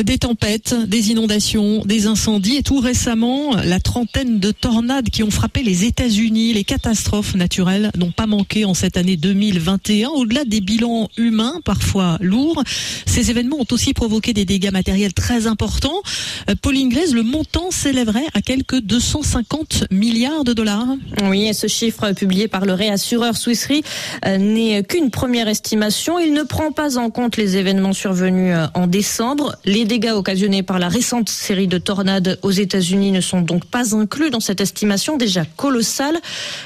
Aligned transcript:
Des 0.00 0.18
tempêtes, 0.18 0.74
des 0.88 1.10
inondations, 1.10 1.84
des 1.84 2.06
incendies 2.06 2.56
et 2.56 2.62
tout 2.62 2.80
récemment, 2.80 3.54
la 3.56 3.78
trentaine 3.78 4.40
de 4.40 4.50
tornades 4.50 5.10
qui 5.10 5.22
ont 5.22 5.30
frappé 5.30 5.62
les 5.62 5.84
États-Unis. 5.84 6.54
Les 6.54 6.64
catastrophes 6.64 7.34
naturelles 7.34 7.90
n'ont 7.96 8.10
pas 8.10 8.26
manqué 8.26 8.64
en 8.64 8.72
cette 8.72 8.96
année 8.96 9.16
2021. 9.16 10.08
Au-delà 10.08 10.44
des 10.44 10.60
bilans 10.60 11.08
humains, 11.18 11.60
parfois 11.64 12.16
lourds, 12.20 12.62
ces 13.06 13.30
événements 13.30 13.58
ont 13.60 13.66
aussi 13.70 13.92
provoqué 13.92 14.32
des 14.32 14.46
dégâts 14.46 14.72
matériels 14.72 15.12
très 15.12 15.46
importants. 15.46 16.02
Euh, 16.48 16.54
Pauline 16.60 16.88
Grèze, 16.88 17.14
le 17.14 17.22
montant 17.22 17.70
s'élèverait 17.70 18.26
à 18.34 18.40
quelques 18.40 18.80
250 18.80 19.84
milliards 19.90 20.44
de 20.44 20.52
dollars. 20.52 20.88
Oui, 21.24 21.52
ce 21.52 21.66
chiffre 21.66 22.12
publié 22.12 22.48
par 22.48 22.64
le 22.64 22.72
réassureur 22.72 23.36
Swiss 23.36 23.66
Re 23.66 23.82
euh, 24.26 24.38
n'est 24.38 24.82
qu'une 24.84 25.10
première 25.10 25.48
estimation. 25.48 26.18
Il 26.18 26.32
ne 26.32 26.42
prend 26.42 26.72
pas 26.72 26.98
en 26.98 27.10
compte 27.10 27.36
les 27.36 27.56
événements 27.56 27.92
survenus 27.92 28.54
euh, 28.56 28.66
en 28.74 28.86
décembre. 28.86 29.56
Les 29.82 29.88
dégâts 29.88 30.12
occasionnés 30.12 30.62
par 30.62 30.78
la 30.78 30.88
récente 30.88 31.28
série 31.28 31.66
de 31.66 31.76
tornades 31.76 32.38
aux 32.42 32.52
États-Unis 32.52 33.10
ne 33.10 33.20
sont 33.20 33.40
donc 33.40 33.64
pas 33.64 33.96
inclus 33.96 34.30
dans 34.30 34.38
cette 34.38 34.60
estimation 34.60 35.16
déjà 35.16 35.44
colossale. 35.44 36.20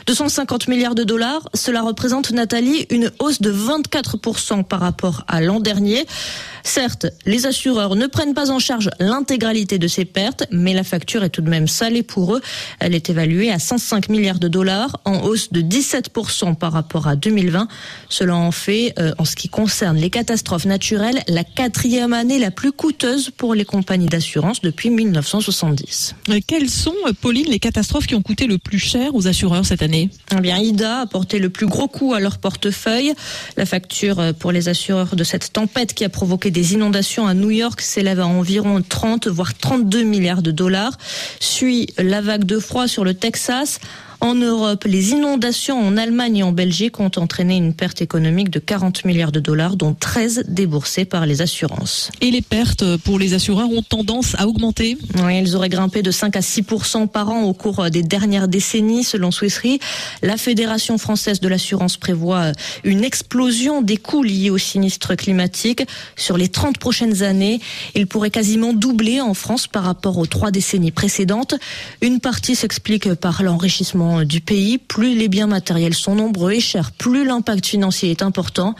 250 0.06 0.68
milliards 0.68 0.94
de 0.94 1.02
dollars, 1.02 1.48
cela 1.54 1.80
représente, 1.80 2.30
Nathalie, 2.30 2.86
une 2.90 3.10
hausse 3.18 3.40
de 3.40 3.50
24% 3.50 4.64
par 4.64 4.80
rapport 4.80 5.24
à 5.28 5.40
l'an 5.40 5.60
dernier. 5.60 6.04
Certes, 6.62 7.06
les 7.24 7.46
assureurs 7.46 7.94
ne 7.94 8.06
prennent 8.06 8.34
pas 8.34 8.50
en 8.50 8.58
charge 8.58 8.90
l'intégralité 8.98 9.78
de 9.78 9.86
ces 9.86 10.04
pertes, 10.04 10.44
mais 10.50 10.74
la 10.74 10.82
facture 10.82 11.24
est 11.24 11.30
tout 11.30 11.40
de 11.40 11.48
même 11.48 11.68
salée 11.68 12.02
pour 12.02 12.34
eux. 12.34 12.42
Elle 12.80 12.94
est 12.94 13.08
évaluée 13.08 13.50
à 13.50 13.58
105 13.58 14.10
milliards 14.10 14.40
de 14.40 14.48
dollars, 14.48 15.00
en 15.04 15.22
hausse 15.22 15.52
de 15.52 15.62
17% 15.62 16.56
par 16.56 16.72
rapport 16.72 17.06
à 17.06 17.16
2020. 17.16 17.68
Cela 18.10 18.34
en 18.34 18.50
fait, 18.50 18.92
euh, 18.98 19.12
en 19.16 19.24
ce 19.24 19.36
qui 19.36 19.48
concerne 19.48 19.96
les 19.96 20.10
catastrophes 20.10 20.66
naturelles, 20.66 21.22
la 21.28 21.44
quatrième 21.44 22.12
année 22.12 22.38
la 22.38 22.50
plus 22.50 22.72
coûteuse 22.72 23.05
pour 23.36 23.54
les 23.54 23.64
compagnies 23.64 24.06
d'assurance 24.06 24.60
depuis 24.60 24.90
1970. 24.90 26.14
Euh, 26.28 26.40
quelles 26.46 26.68
sont, 26.68 26.94
euh, 27.06 27.12
Pauline, 27.12 27.46
les 27.48 27.58
catastrophes 27.58 28.06
qui 28.06 28.14
ont 28.14 28.22
coûté 28.22 28.46
le 28.46 28.58
plus 28.58 28.78
cher 28.78 29.14
aux 29.14 29.26
assureurs 29.26 29.64
cette 29.64 29.82
année? 29.82 30.10
Eh 30.36 30.40
bien, 30.40 30.58
Ida 30.58 31.00
a 31.02 31.06
porté 31.06 31.38
le 31.38 31.50
plus 31.50 31.66
gros 31.66 31.88
coup 31.88 32.14
à 32.14 32.20
leur 32.20 32.38
portefeuille. 32.38 33.12
La 33.56 33.66
facture 33.66 34.34
pour 34.38 34.52
les 34.52 34.68
assureurs 34.68 35.16
de 35.16 35.24
cette 35.24 35.52
tempête 35.52 35.94
qui 35.94 36.04
a 36.04 36.08
provoqué 36.08 36.50
des 36.50 36.74
inondations 36.74 37.26
à 37.26 37.34
New 37.34 37.50
York 37.50 37.80
s'élèvent 37.80 38.20
à 38.20 38.26
environ 38.26 38.82
30 38.82 39.28
voire 39.28 39.54
32 39.54 40.02
milliards 40.02 40.42
de 40.42 40.50
dollars. 40.50 40.96
Suit 41.40 41.88
la 41.98 42.20
vague 42.20 42.44
de 42.44 42.58
froid 42.58 42.88
sur 42.88 43.04
le 43.04 43.14
Texas. 43.14 43.80
En 44.20 44.34
Europe, 44.34 44.84
les 44.84 45.10
inondations 45.10 45.78
en 45.78 45.96
Allemagne 45.96 46.38
et 46.38 46.42
en 46.42 46.52
Belgique 46.52 47.00
ont 47.00 47.10
entraîné 47.16 47.56
une 47.56 47.74
perte 47.74 48.00
économique 48.00 48.50
de 48.50 48.58
40 48.58 49.04
milliards 49.04 49.32
de 49.32 49.40
dollars, 49.40 49.76
dont 49.76 49.94
13 49.94 50.44
déboursés 50.48 51.04
par 51.04 51.26
les 51.26 51.42
assurances. 51.42 52.10
Et 52.20 52.30
les 52.30 52.40
pertes 52.40 52.96
pour 52.98 53.18
les 53.18 53.34
assureurs 53.34 53.70
ont 53.70 53.82
tendance 53.82 54.34
à 54.38 54.46
augmenter 54.46 54.96
Oui, 55.22 55.34
elles 55.34 55.54
auraient 55.54 55.68
grimpé 55.68 56.02
de 56.02 56.10
5 56.10 56.36
à 56.36 56.42
6 56.42 56.62
par 57.12 57.28
an 57.30 57.42
au 57.42 57.52
cours 57.52 57.90
des 57.90 58.02
dernières 58.02 58.48
décennies, 58.48 59.04
selon 59.04 59.30
Swiss 59.30 59.58
Re. 59.58 59.78
La 60.22 60.36
Fédération 60.36 60.98
française 60.98 61.40
de 61.40 61.48
l'assurance 61.48 61.96
prévoit 61.96 62.52
une 62.84 63.04
explosion 63.04 63.82
des 63.82 63.96
coûts 63.96 64.22
liés 64.22 64.50
aux 64.50 64.58
sinistres 64.58 65.16
climatiques. 65.16 65.82
Sur 66.16 66.36
les 66.36 66.48
30 66.48 66.78
prochaines 66.78 67.22
années, 67.22 67.60
il 67.94 68.06
pourrait 68.06 68.30
quasiment 68.30 68.72
doubler 68.72 69.20
en 69.20 69.34
France 69.34 69.66
par 69.66 69.84
rapport 69.84 70.18
aux 70.18 70.26
trois 70.26 70.50
décennies 70.50 70.90
précédentes. 70.90 71.54
Une 72.00 72.20
partie 72.20 72.56
s'explique 72.56 73.12
par 73.14 73.42
l'enrichissement 73.42 74.05
du 74.24 74.40
pays, 74.40 74.78
plus 74.78 75.16
les 75.16 75.28
biens 75.28 75.46
matériels 75.46 75.94
sont 75.94 76.14
nombreux 76.14 76.52
et 76.52 76.60
chers, 76.60 76.92
plus 76.92 77.24
l'impact 77.24 77.66
financier 77.66 78.10
est 78.10 78.22
important, 78.22 78.74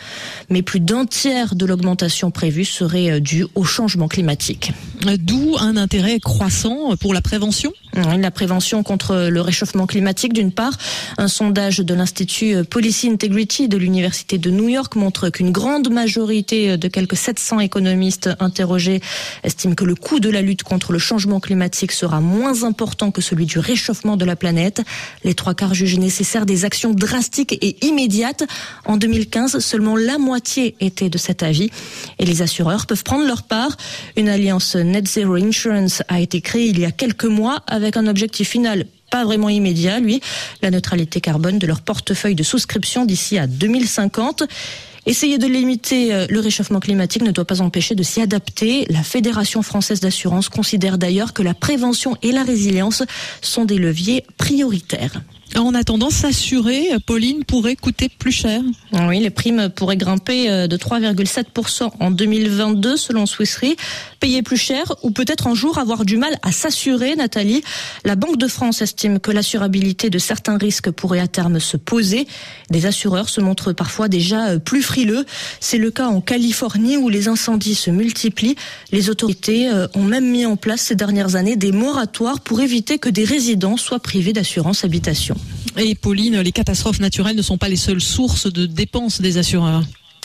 mais 0.51 0.63
plus 0.63 0.81
d'un 0.81 1.07
tiers 1.07 1.55
de 1.55 1.67
l'augmentation 1.67 2.31
prévue 2.31 2.65
serait 2.65 3.21
due 3.21 3.47
au 3.55 3.65
changement 3.65 4.09
climatique. 4.09 4.73
D'où 5.19 5.57
un 5.59 5.77
intérêt 5.77 6.19
croissant 6.21 6.97
pour 6.97 7.15
la 7.15 7.21
prévention? 7.21 7.73
La 7.97 8.31
prévention 8.31 8.83
contre 8.83 9.29
le 9.31 9.41
réchauffement 9.41 9.87
climatique, 9.87 10.33
d'une 10.33 10.53
part. 10.53 10.77
Un 11.19 11.29
sondage 11.29 11.79
de 11.79 11.95
l'Institut 11.95 12.65
Policy 12.65 13.09
Integrity 13.09 13.69
de 13.69 13.77
l'Université 13.77 14.39
de 14.39 14.51
New 14.51 14.69
York 14.69 14.97
montre 14.97 15.31
qu'une 15.31 15.51
grande 15.51 15.91
majorité 15.91 16.77
de 16.77 16.89
quelques 16.89 17.17
700 17.17 17.61
économistes 17.61 18.31
interrogés 18.41 19.01
estiment 19.45 19.75
que 19.75 19.85
le 19.85 19.95
coût 19.95 20.21
de 20.21 20.29
la 20.29 20.43
lutte 20.43 20.63
contre 20.63 20.93
le 20.93 20.99
changement 20.99 21.41
climatique 21.41 21.93
sera 21.93 22.21
moins 22.21 22.65
important 22.65 23.11
que 23.11 23.23
celui 23.23 23.47
du 23.47 23.59
réchauffement 23.59 24.17
de 24.17 24.25
la 24.25 24.37
planète. 24.37 24.83
Les 25.25 25.35
trois 25.35 25.55
quarts 25.55 25.75
jugent 25.75 25.99
nécessaire 25.99 26.47
des 26.47 26.65
actions 26.65 26.93
drastiques 26.93 27.59
et 27.63 27.85
immédiates. 27.87 28.45
En 28.85 28.97
2015, 28.97 29.59
seulement 29.59 29.97
la 29.97 30.19
moitié 30.19 30.77
était 30.81 31.09
de 31.09 31.19
cet 31.19 31.43
avis. 31.43 31.71
Et 32.19 32.27
les 32.27 32.43
assureurs 32.43 32.87
peuvent 32.87 33.05
prendre 33.05 33.27
leur 33.27 33.43
part. 33.43 33.77
Une 34.17 34.29
alliance 34.29 34.77
Net 34.77 35.09
Zero 35.09 35.35
Insurance 35.35 36.03
a 36.09 36.21
été 36.21 36.41
créée 36.41 36.67
il 36.67 36.79
y 36.79 36.85
a 36.85 36.91
quelques 36.91 37.25
mois 37.25 37.63
avec 37.67 37.86
un 37.95 38.07
objectif 38.07 38.49
final 38.51 38.87
pas 39.11 39.25
vraiment 39.25 39.49
immédiat, 39.49 40.01
lui, 40.01 40.21
la 40.63 40.71
neutralité 40.71 41.21
carbone 41.21 41.59
de 41.59 41.67
leur 41.67 41.81
portefeuille 41.81 42.35
de 42.35 42.43
souscription 42.43 43.05
d'ici 43.05 43.39
à 43.39 43.47
2050. 43.47 44.45
Essayer 45.07 45.39
de 45.39 45.47
limiter 45.47 46.13
euh, 46.13 46.27
le 46.29 46.41
réchauffement 46.41 46.81
climatique 46.81 47.23
ne 47.23 47.31
doit 47.31 47.45
pas 47.45 47.61
empêcher 47.61 47.95
de 47.95 48.03
s'y 48.03 48.21
adapter. 48.21 48.87
La 48.91 49.05
Fédération 49.05 49.63
française 49.63 50.01
d'assurance 50.01 50.49
considère 50.49 50.99
d'ailleurs 50.99 51.33
que 51.33 51.43
la 51.43 51.55
prévention 51.55 52.17
et 52.23 52.33
la 52.33 52.43
résilience 52.43 53.05
sont 53.41 53.65
des 53.65 53.79
leviers 53.79 54.25
prioritaires. 54.37 55.23
En 55.55 55.75
attendant, 55.75 56.11
s'assurer, 56.11 56.91
Pauline, 57.07 57.45
pourrait 57.45 57.77
coûter 57.77 58.09
plus 58.11 58.33
cher. 58.33 58.61
Oui, 58.93 59.21
les 59.21 59.31
primes 59.31 59.71
pourraient 59.71 59.97
grimper 59.97 60.51
euh, 60.51 60.67
de 60.67 60.77
3,7% 60.77 61.93
en 61.99 62.11
2022 62.11 62.97
selon 62.97 63.25
Swiss. 63.27 63.47
Payer 64.21 64.43
plus 64.43 64.57
cher 64.57 64.95
ou 65.03 65.11
peut-être 65.11 65.47
un 65.47 65.55
jour 65.55 65.79
avoir 65.79 66.05
du 66.05 66.17
mal 66.17 66.37
à 66.43 66.53
s'assurer, 66.53 67.15
Nathalie. 67.15 67.63
La 68.05 68.17
Banque 68.17 68.39
de 68.39 68.49
France 68.49 68.83
estime 68.83 69.21
que 69.21 69.31
l'assurabilité 69.31 70.11
de 70.11 70.19
certains 70.19 70.59
risques 70.59 70.91
pourrait 70.91 71.21
à 71.21 71.29
terme 71.29 71.61
se 71.61 71.77
poser. 71.77 72.27
Des 72.71 72.87
assureurs 72.87 73.29
se 73.29 73.41
montrent 73.41 73.73
parfois 73.73 74.09
déjà 74.09 74.49
euh, 74.49 74.59
plus 74.59 74.83
frileux. 74.83 75.25
C'est 75.61 75.79
le 75.79 75.91
cas 75.91 76.09
en 76.09 76.21
Californie 76.21 76.97
où 76.97 77.09
les 77.09 77.29
incendies 77.29 77.75
se 77.75 77.91
multiplient. 77.91 78.57
Les 78.93 79.11
autorités 79.11 79.71
euh, 79.71 79.87
ont 79.95 80.05
même 80.05 80.29
mis 80.29 80.45
en 80.45 80.57
place 80.57 80.81
ces 80.81 80.97
dernières 80.97 81.37
années 81.37 81.57
des 81.57 81.73
moratoires 81.73 82.41
pour 82.41 82.61
éviter 82.61 82.99
que 82.99 83.09
des 83.09 83.25
résidents 83.25 83.77
soient 83.77 84.01
privés 84.01 84.33
d'assurance 84.33 84.85
habitation. 84.85 85.36
Et 85.77 85.95
Pauline, 85.95 86.41
les 86.41 86.53
catastrophes 86.53 87.01
naturelles 87.01 87.37
ne 87.37 87.43
sont 87.43 87.59
pas 87.59 87.69
les 87.69 87.77
seules 87.77 88.01
sources 88.01 88.51
de 88.51 88.67
dépenses 88.67 89.21
des 89.21 89.39
assureurs. 89.39 89.83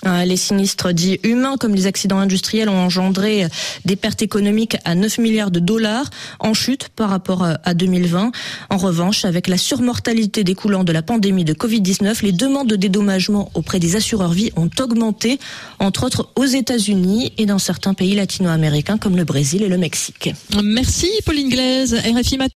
Euh, 0.07 0.25
les 0.25 0.37
sinistres 0.37 0.93
dits 0.93 1.19
humains, 1.23 1.57
comme 1.59 1.75
les 1.75 1.85
accidents 1.85 2.17
industriels, 2.17 2.69
ont 2.69 2.79
engendré 2.79 3.45
des 3.85 3.95
pertes 3.95 4.23
économiques 4.23 4.77
à 4.83 4.95
9 4.95 5.19
milliards 5.19 5.51
de 5.51 5.59
dollars, 5.59 6.09
en 6.39 6.53
chute 6.53 6.89
par 6.89 7.09
rapport 7.09 7.43
euh, 7.43 7.53
à 7.63 7.73
2020. 7.75 8.31
En 8.69 8.77
revanche, 8.77 9.25
avec 9.25 9.47
la 9.47 9.57
surmortalité 9.57 10.43
découlant 10.43 10.83
de 10.83 10.91
la 10.91 11.03
pandémie 11.03 11.45
de 11.45 11.53
Covid-19, 11.53 12.23
les 12.23 12.31
demandes 12.31 12.67
de 12.67 12.75
dédommagement 12.75 13.51
auprès 13.53 13.79
des 13.79 13.95
assureurs 13.95 14.31
vie 14.31 14.51
ont 14.55 14.69
augmenté, 14.79 15.39
entre 15.79 16.03
autres 16.03 16.29
aux 16.35 16.45
États-Unis 16.45 17.33
et 17.37 17.45
dans 17.45 17.59
certains 17.59 17.93
pays 17.93 18.15
latino-américains 18.15 18.97
comme 18.97 19.15
le 19.15 19.23
Brésil 19.23 19.61
et 19.61 19.67
le 19.67 19.77
Mexique. 19.77 20.33
Merci 20.63 21.09
Pauline 21.25 21.49
Glaise, 21.49 21.93
RFI 21.93 22.37